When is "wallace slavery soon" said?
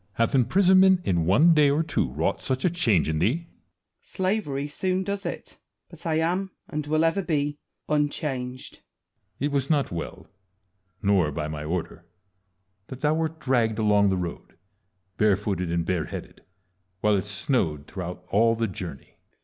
3.45-5.03